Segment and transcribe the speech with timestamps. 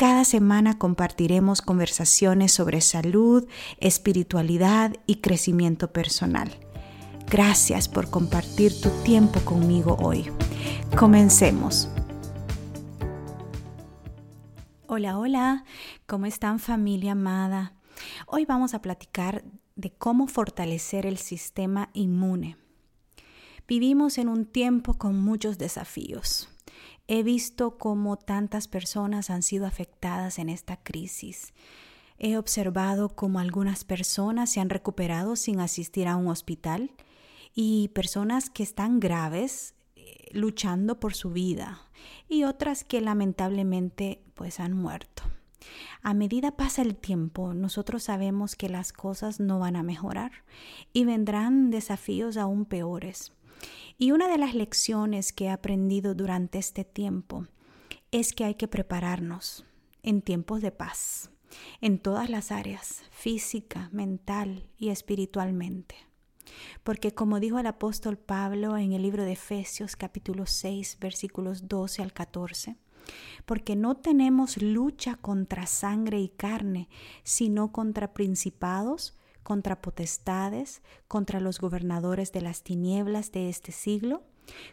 [0.00, 3.46] Cada semana compartiremos conversaciones sobre salud,
[3.80, 6.50] espiritualidad y crecimiento personal.
[7.30, 10.32] Gracias por compartir tu tiempo conmigo hoy.
[10.96, 11.90] Comencemos.
[14.86, 15.64] Hola, hola,
[16.06, 17.74] ¿cómo están familia amada?
[18.26, 19.44] Hoy vamos a platicar
[19.76, 22.56] de cómo fortalecer el sistema inmune.
[23.68, 26.48] Vivimos en un tiempo con muchos desafíos
[27.12, 31.52] He visto cómo tantas personas han sido afectadas en esta crisis.
[32.20, 36.92] He observado cómo algunas personas se han recuperado sin asistir a un hospital
[37.52, 41.82] y personas que están graves eh, luchando por su vida
[42.28, 45.24] y otras que lamentablemente pues han muerto.
[46.02, 50.30] A medida pasa el tiempo, nosotros sabemos que las cosas no van a mejorar
[50.92, 53.32] y vendrán desafíos aún peores.
[53.98, 57.46] Y una de las lecciones que he aprendido durante este tiempo
[58.10, 59.64] es que hay que prepararnos
[60.02, 61.30] en tiempos de paz,
[61.80, 65.96] en todas las áreas, física, mental y espiritualmente.
[66.82, 72.02] Porque como dijo el apóstol Pablo en el libro de Efesios capítulo 6 versículos 12
[72.02, 72.76] al 14,
[73.44, 76.88] porque no tenemos lucha contra sangre y carne,
[77.22, 84.22] sino contra principados, contra potestades, contra los gobernadores de las tinieblas de este siglo,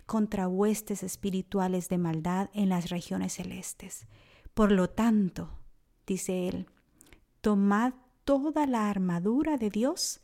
[0.05, 4.07] contra huestes espirituales de maldad en las regiones celestes.
[4.53, 5.49] Por lo tanto,
[6.05, 6.67] dice él,
[7.41, 7.93] tomad
[8.23, 10.21] toda la armadura de Dios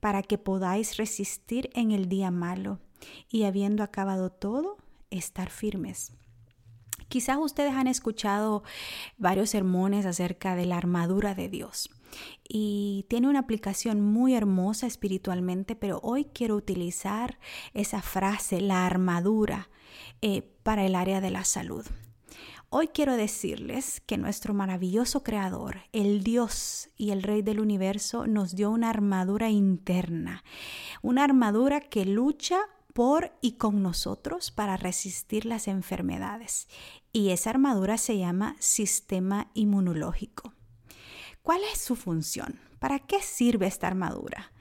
[0.00, 2.78] para que podáis resistir en el día malo
[3.28, 4.76] y habiendo acabado todo,
[5.10, 6.12] estar firmes.
[7.08, 8.62] Quizás ustedes han escuchado
[9.18, 11.90] varios sermones acerca de la armadura de Dios
[12.48, 17.38] y tiene una aplicación muy hermosa espiritualmente, pero hoy quiero utilizar
[17.74, 19.70] esa frase, la armadura,
[20.22, 21.86] eh, para el área de la salud.
[22.72, 28.54] Hoy quiero decirles que nuestro maravilloso Creador, el Dios y el Rey del universo, nos
[28.54, 30.44] dio una armadura interna,
[31.02, 32.60] una armadura que lucha
[32.92, 36.68] por y con nosotros para resistir las enfermedades.
[37.12, 40.52] Y esa armadura se llama sistema inmunológico.
[41.50, 42.60] ¿Cuál es su función?
[42.78, 44.52] ¿Para qué sirve esta armadura?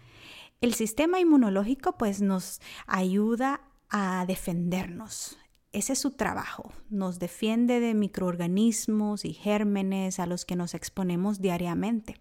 [0.60, 3.62] El sistema inmunológico pues nos ayuda
[3.92, 5.38] a defendernos.
[5.72, 6.74] Ese es su trabajo.
[6.90, 12.20] Nos defiende de microorganismos y gérmenes a los que nos exponemos diariamente.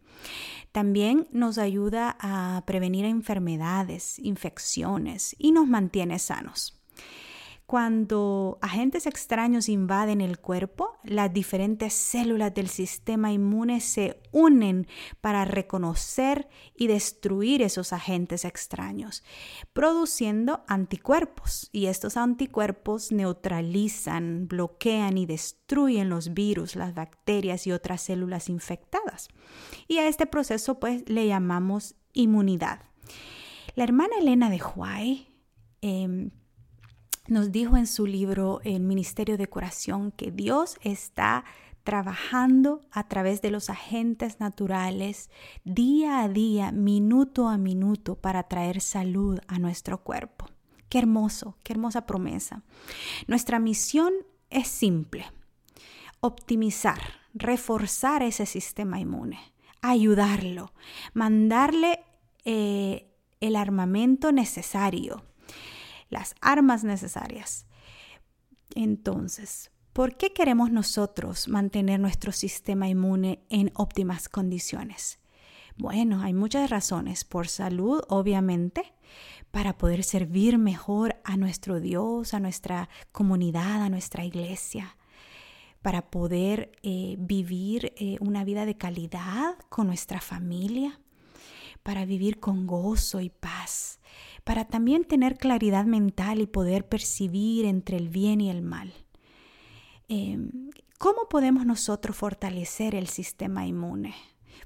[0.71, 6.78] También nos ayuda a prevenir enfermedades, infecciones y nos mantiene sanos.
[7.69, 14.87] Cuando agentes extraños invaden el cuerpo, las diferentes células del sistema inmune se unen
[15.21, 19.23] para reconocer y destruir esos agentes extraños,
[19.75, 21.69] produciendo anticuerpos.
[21.71, 29.29] Y estos anticuerpos neutralizan, bloquean y destruyen los virus, las bacterias y otras células infectadas.
[29.87, 32.81] Y a este proceso pues le llamamos inmunidad.
[33.75, 35.29] La hermana Elena de Huay
[35.83, 36.31] em,
[37.29, 41.45] nos dijo en su libro El Ministerio de Curación que Dios está
[41.85, 45.31] trabajando a través de los agentes naturales
[45.65, 50.47] día a día, minuto a minuto, para traer salud a nuestro cuerpo.
[50.89, 52.63] Qué hermoso, qué hermosa promesa.
[53.27, 54.13] Nuestra misión
[54.51, 55.27] es simple,
[56.21, 57.01] optimizar,
[57.35, 59.39] reforzar ese sistema inmune,
[59.83, 60.73] ayudarlo,
[61.13, 62.01] mandarle
[62.45, 65.25] eh, el armamento necesario
[66.09, 67.67] las armas necesarias.
[68.75, 75.19] Entonces, ¿por qué queremos nosotros mantener nuestro sistema inmune en óptimas condiciones?
[75.77, 77.25] Bueno, hay muchas razones.
[77.25, 78.93] Por salud, obviamente,
[79.51, 84.97] para poder servir mejor a nuestro Dios, a nuestra comunidad, a nuestra iglesia,
[85.81, 91.01] para poder eh, vivir eh, una vida de calidad con nuestra familia,
[91.85, 94.01] para vivir con gozo y paz,
[94.49, 98.95] para también tener claridad mental y poder percibir entre el bien y el mal.
[100.09, 104.15] Em, ¿Cómo podemos nosotros fortalecer el sistema inmune?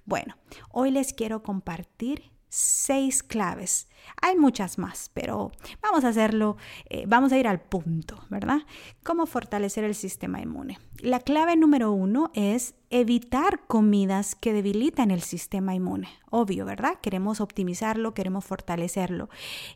[0.05, 0.37] Bueno,
[0.71, 3.89] hoy les quiero compartir seis claves.
[4.21, 6.59] Hay muchas más, pero vamos a hacerlo,
[6.91, 8.59] eh, vamos a ir al punto, ¿verdad?
[9.03, 10.79] ¿Cómo fortalecer el sistema inmune?
[10.99, 16.09] La clave número uno es evitar comidas que debilitan el sistema inmune.
[16.29, 16.99] Obvio, ¿verdad?
[17.01, 19.31] Queremos optimizarlo, queremos fortalecerlo.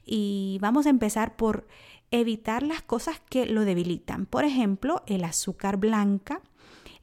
[0.04, 1.66] Y vamos a empezar por
[2.10, 4.26] evitar las cosas que lo debilitan.
[4.26, 6.42] Por ejemplo, el azúcar blanca,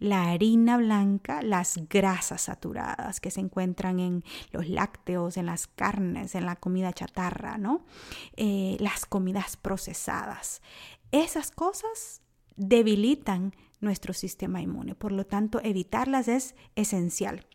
[0.04, 6.36] la harina blanca, las grasas saturadas que se encuentran en los lácteos, en las carnes,
[6.36, 7.86] en la comida chatarra, ¿no?
[8.36, 10.62] Eh, las comidas procesadas.
[11.14, 12.22] Esas cosas
[12.58, 17.48] debilitan nuestro sistema inmune, por lo tanto evitarlas es esencial.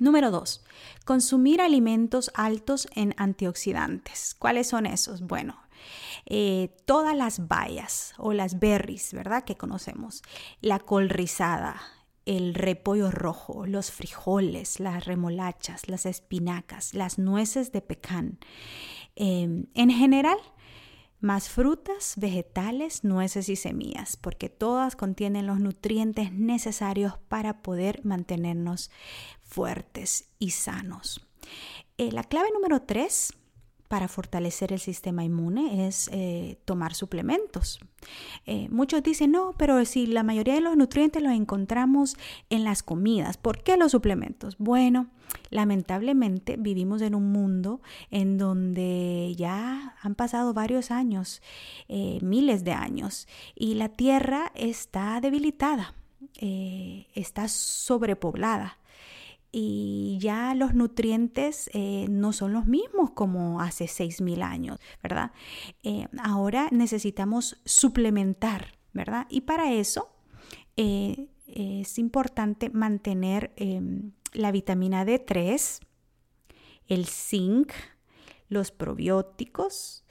[0.00, 0.64] Número dos,
[1.04, 4.34] consumir alimentos altos en antioxidantes.
[4.36, 5.20] ¿Cuáles son esos?
[5.22, 5.56] Bueno,
[6.26, 9.44] eh, todas las bayas o las berries, ¿verdad?
[9.44, 10.22] Que conocemos.
[10.60, 11.80] La col rizada,
[12.26, 18.38] el repollo rojo, los frijoles, las remolachas, las espinacas, las nueces de pecan.
[19.16, 20.38] Em, en general,
[21.20, 28.90] más frutas, vegetales, nueces y semillas, porque todas contienen los nutrientes necesarios para poder mantenernos
[29.42, 31.28] fuertes y sanos.
[31.96, 33.34] Eh, la clave número tres
[33.92, 37.78] para fortalecer el sistema inmune es eh, tomar suplementos.
[38.46, 42.16] Eh, muchos dicen, no, pero si la mayoría de los nutrientes los encontramos
[42.48, 44.56] en las comidas, ¿por qué los suplementos?
[44.56, 45.08] Bueno,
[45.50, 51.42] lamentablemente vivimos en un mundo en donde ya han pasado varios años,
[51.88, 55.94] eh, miles de años, y la tierra está debilitada,
[56.40, 58.78] está sobrepoblada
[59.52, 65.32] y ya los nutrientes eh, no son los mismos como hace 6.000 años, ¿verdad?
[65.82, 69.26] Eh, ahora necesitamos suplementar, ¿verdad?
[69.28, 70.10] Y para eso
[70.78, 75.80] eh, es importante mantener em, la vitamina D3,
[76.88, 77.72] el zinc,
[78.48, 80.04] los probióticos,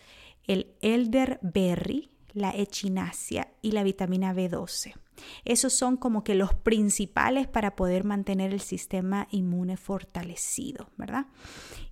[0.46, 4.94] el elderberry, la echinacea y la vitamina B12.
[5.46, 11.28] Esos son como que los principales para poder mantener el sistema inmune fortalecido, ¿verdad?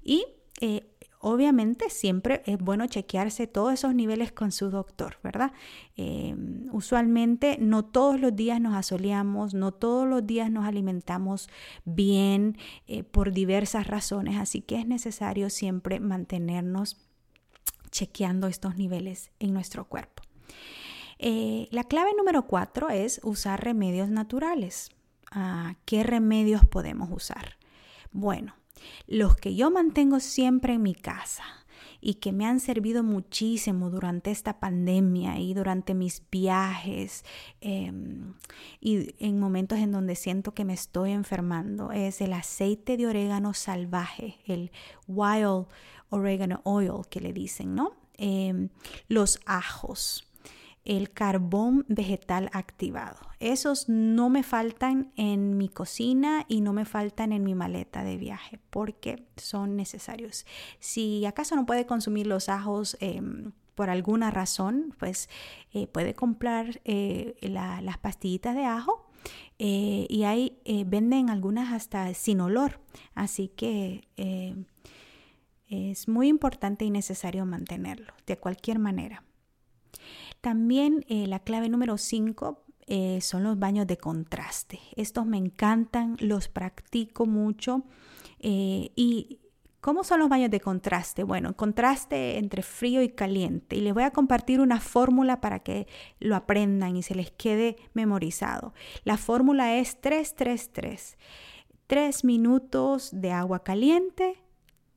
[0.04, 0.26] Y
[0.62, 0.90] eh,
[1.20, 5.52] obviamente siempre es bueno chequearse todos esos niveles con su doctor, ¿verdad?
[5.98, 6.36] Eh,
[6.72, 11.50] usualmente no todos los días nos asoleamos, no todos los días nos alimentamos
[11.84, 16.98] bien eh, por diversas razones, así que es necesario siempre mantenernos
[17.92, 20.24] chequeando estos niveles en nuestro cuerpo.
[21.20, 24.90] Eh, la clave número cuatro es usar remedios naturales.
[25.32, 27.58] Ah, ¿Qué remedios podemos usar?
[28.12, 28.56] Bueno,
[29.06, 31.44] los que yo mantengo siempre en mi casa
[32.02, 37.26] y que me han servido muchísimo durante esta pandemia y durante mis viajes
[37.62, 38.34] em,
[38.80, 43.54] y en momentos en donde siento que me estoy enfermando es el aceite de orégano
[43.54, 44.72] salvaje, el
[45.08, 45.68] wild
[46.10, 47.94] oregano oil que le dicen, ¿no?
[48.18, 48.70] Em,
[49.08, 50.29] los ajos,
[50.90, 53.20] el carbón vegetal activado.
[53.40, 58.18] Esos no me faltan en mi cocina y no me faltan en mi maleta de
[58.18, 60.48] viaje porque son necesarios.
[60.80, 65.30] Si acaso no puede consumir los ajos em, por alguna razón, pues
[65.74, 69.12] eh, puede comprar eh, las pastillitas de ajo
[69.60, 70.58] eh, y ahí
[70.88, 72.80] venden algunas hasta sin olor.
[73.14, 74.08] Así que
[75.68, 79.24] es muy importante y necesario mantenerlo de cualquier manera.
[80.42, 84.80] También eh, la clave número 5 eh, son los baños de contraste.
[84.96, 87.84] Estos me encantan, los practico mucho.
[88.40, 89.40] Eh, ¿Y
[89.82, 91.24] cómo son los baños de contraste?
[91.24, 93.76] Bueno, contraste entre frío y caliente.
[93.76, 95.88] Y les voy a compartir una fórmula para que
[96.20, 98.74] lo aprendan y se les quede memorizado.
[99.04, 101.18] La fórmula es 333.
[101.88, 104.42] 3 minutos de agua caliente,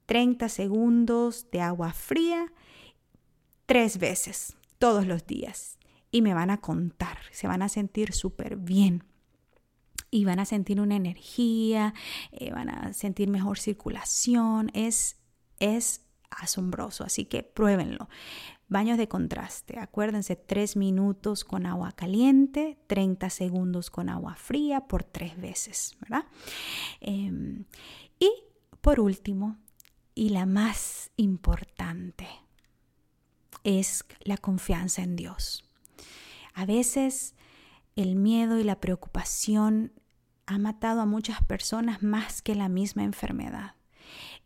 [0.06, 2.52] 30 segundos de agua fría,
[3.66, 5.78] tres veces todos los días
[6.10, 9.04] y me van a contar, se van a sentir súper bien
[10.10, 11.94] y van a sentir una energía,
[12.32, 15.20] eh, van a sentir mejor circulación, es,
[15.60, 18.08] es asombroso, así que pruébenlo.
[18.66, 25.04] Baños de contraste, acuérdense, tres minutos con agua caliente, 30 segundos con agua fría por
[25.04, 26.24] tres veces, ¿verdad?
[27.00, 27.66] Em,
[28.18, 28.32] y
[28.80, 29.58] por último,
[30.16, 32.26] y la más importante,
[33.64, 35.64] es la confianza en Dios.
[36.54, 37.34] A veces
[37.96, 39.92] el miedo y la preocupación
[40.46, 43.74] ha matado a muchas personas más que la misma enfermedad.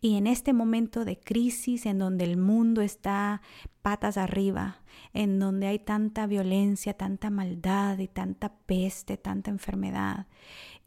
[0.00, 3.40] Y en este momento de crisis en donde el mundo está
[3.82, 4.82] patas arriba,
[5.12, 10.26] en donde hay tanta violencia, tanta maldad y tanta peste, tanta enfermedad,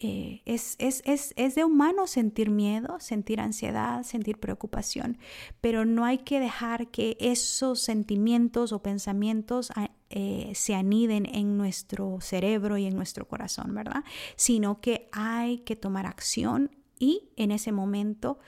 [0.01, 5.17] eh, es, es, es, es, de humano sentir miedo, sentir ansiedad, sentir preocupación,
[5.59, 11.57] pero no hay que dejar que esos sentimientos o pensamientos ah, eh, se aniden en
[11.57, 14.05] nuestro cerebro y en nuestro corazón, ¿verdad?
[14.37, 18.39] Sino que hay que tomar acción y en ese momento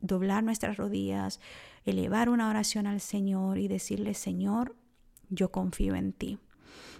[0.00, 1.40] doblar nuestras rodillas,
[1.84, 4.76] elevar una oración al Señor y decirle, Señor,
[5.28, 6.38] yo confío en ti.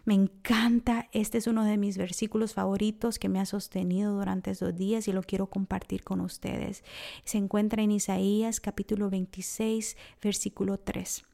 [0.05, 4.75] Me encanta, este es uno de mis versículos favoritos que me ha sostenido durante estos
[4.75, 6.85] días y lo quiero compartir con ustedes.
[7.25, 11.25] Se encuentra en Isaías capítulo 26, versículo 3.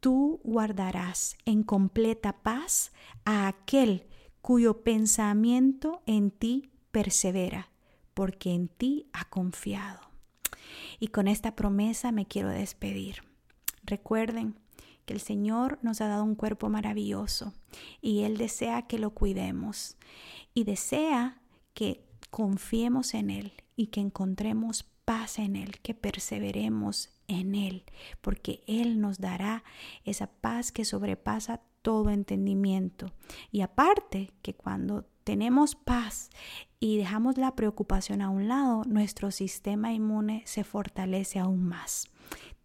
[0.00, 2.92] Tú guardarás en completa paz
[3.24, 4.06] a aquel
[4.40, 7.70] cuyo pensamiento en ti persevera,
[8.14, 10.00] porque en ti ha confiado.
[11.00, 13.24] Y con esta promesa me quiero despedir.
[13.82, 14.54] Recuerden,
[15.08, 17.54] que el Señor nos ha dado un cuerpo maravilloso
[18.02, 19.96] y Él desea que lo cuidemos
[20.52, 21.40] y desea
[21.72, 27.84] que confiemos en Él y que encontremos paz en Él, que perseveremos en Él,
[28.20, 29.64] porque Él nos dará
[30.04, 33.10] esa paz que sobrepasa todo entendimiento.
[33.50, 36.28] Y aparte que cuando tenemos paz
[36.80, 42.10] y dejamos la preocupación a un lado, nuestro sistema inmune se fortalece aún más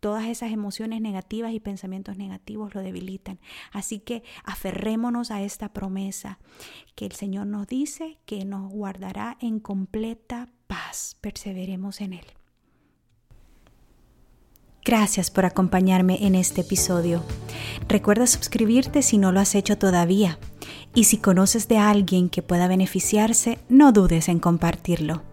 [0.04, 3.40] todas esas emociones negativas y pensamientos negativos lo debilitan.
[3.72, 6.40] Así que aferrémonos a esta promesa
[6.94, 11.16] que el Señor nos dice que nos guardará en completa paz.
[11.22, 12.26] Perseveremos en Él.
[14.84, 17.24] Gracias por acompañarme en este episodio.
[17.88, 20.38] Recuerda suscribirte si no lo has hecho todavía.
[20.94, 25.33] Y si conoces de alguien que pueda beneficiarse, no dudes en compartirlo.